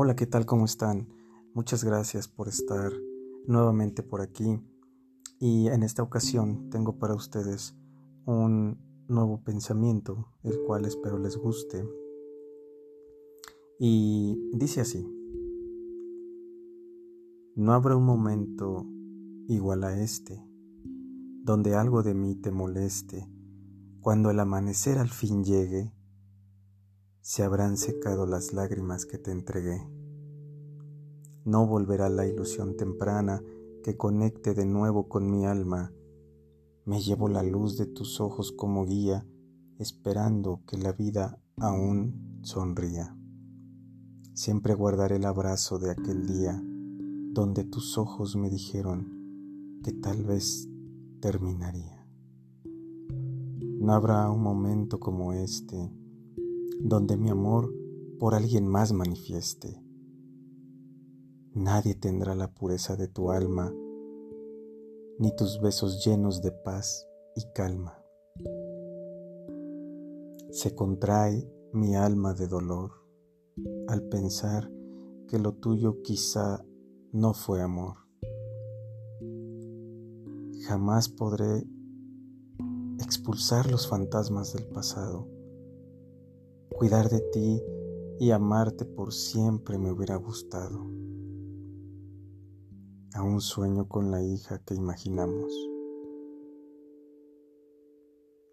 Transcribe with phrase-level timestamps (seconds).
[0.00, 0.46] Hola, ¿qué tal?
[0.46, 1.08] ¿Cómo están?
[1.54, 2.92] Muchas gracias por estar
[3.48, 4.62] nuevamente por aquí
[5.40, 7.74] y en esta ocasión tengo para ustedes
[8.24, 11.84] un nuevo pensamiento, el cual espero les guste.
[13.80, 15.04] Y dice así,
[17.56, 18.86] no habrá un momento
[19.48, 20.40] igual a este,
[21.42, 23.28] donde algo de mí te moleste,
[24.00, 25.92] cuando el amanecer al fin llegue,
[27.28, 29.86] se habrán secado las lágrimas que te entregué.
[31.44, 33.44] No volverá la ilusión temprana
[33.84, 35.92] que conecte de nuevo con mi alma.
[36.86, 39.26] Me llevo la luz de tus ojos como guía,
[39.78, 43.14] esperando que la vida aún sonría.
[44.32, 46.58] Siempre guardaré el abrazo de aquel día
[47.34, 50.66] donde tus ojos me dijeron que tal vez
[51.20, 52.06] terminaría.
[53.80, 55.92] No habrá un momento como este
[56.80, 57.72] donde mi amor
[58.18, 59.82] por alguien más manifieste.
[61.54, 63.72] Nadie tendrá la pureza de tu alma,
[65.18, 67.98] ni tus besos llenos de paz y calma.
[70.50, 72.92] Se contrae mi alma de dolor
[73.88, 74.70] al pensar
[75.26, 76.64] que lo tuyo quizá
[77.12, 77.96] no fue amor.
[80.66, 81.66] Jamás podré
[82.98, 85.37] expulsar los fantasmas del pasado.
[86.78, 87.60] Cuidar de ti
[88.20, 90.78] y amarte por siempre me hubiera gustado.
[93.14, 95.52] Aún sueño con la hija que imaginamos.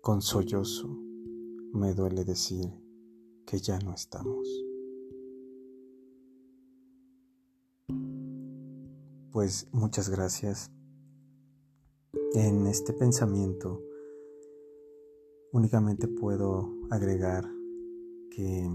[0.02, 0.88] Con sollozo
[1.72, 2.66] me duele decir
[3.46, 4.66] que ya no estamos.
[9.31, 10.72] Pues muchas gracias.
[12.34, 13.84] En este pensamiento
[15.52, 17.55] únicamente puedo agregar
[18.36, 18.69] que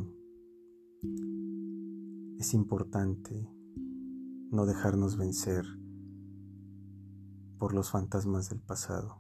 [2.39, 3.47] es importante
[4.51, 5.67] no dejarnos vencer
[7.59, 9.19] por los fantasmas del pasado.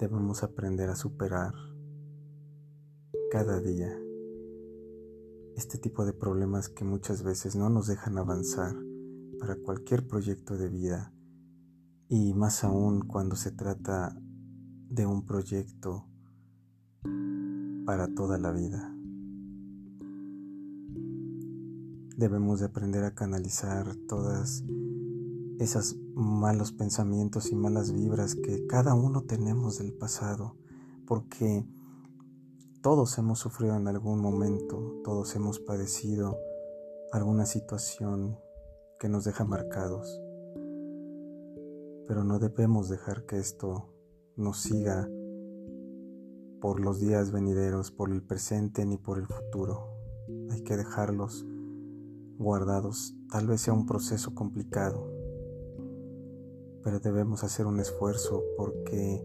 [0.00, 1.52] Debemos aprender a superar
[3.30, 3.94] cada día
[5.56, 8.74] este tipo de problemas que muchas veces no nos dejan avanzar
[9.38, 11.12] para cualquier proyecto de vida
[12.08, 14.18] y más aún cuando se trata
[14.88, 16.08] de un proyecto
[17.86, 18.92] para toda la vida.
[22.16, 24.64] Debemos de aprender a canalizar todas
[25.60, 30.56] esas malos pensamientos y malas vibras que cada uno tenemos del pasado,
[31.06, 31.64] porque
[32.82, 36.36] todos hemos sufrido en algún momento, todos hemos padecido
[37.12, 38.36] alguna situación
[38.98, 40.20] que nos deja marcados.
[42.08, 43.92] Pero no debemos dejar que esto
[44.36, 45.08] nos siga
[46.60, 49.88] por los días venideros, por el presente ni por el futuro.
[50.50, 51.46] Hay que dejarlos
[52.38, 53.14] guardados.
[53.30, 55.10] Tal vez sea un proceso complicado,
[56.82, 59.24] pero debemos hacer un esfuerzo porque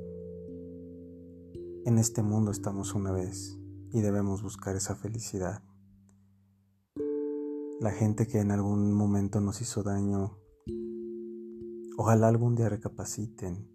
[1.85, 3.57] en este mundo estamos una vez
[3.91, 5.63] y debemos buscar esa felicidad.
[7.79, 10.37] La gente que en algún momento nos hizo daño,
[11.97, 13.67] ojalá algún día recapaciten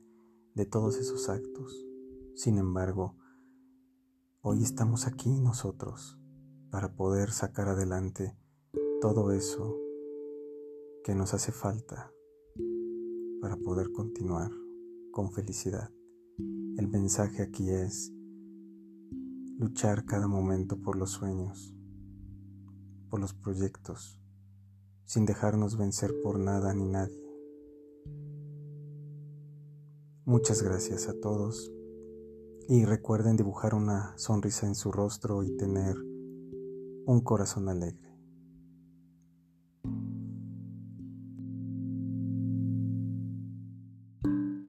[0.55, 1.85] de todos esos actos.
[2.35, 3.17] Sin embargo,
[4.49, 6.17] hoy estamos aquí nosotros
[6.71, 8.39] para poder sacar adelante
[9.01, 9.77] todo eso
[11.03, 12.13] que nos hace falta
[13.41, 14.53] para poder continuar
[15.11, 15.91] con felicidad.
[16.79, 18.13] El mensaje aquí es
[19.59, 21.75] luchar cada momento por los sueños,
[23.11, 24.21] por los proyectos,
[25.07, 27.21] sin dejarnos vencer por nada ni nadie.
[30.25, 31.73] Muchas gracias a todos
[32.69, 35.97] y recuerden dibujar una sonrisa en su rostro y tener
[37.07, 38.06] un corazón alegre.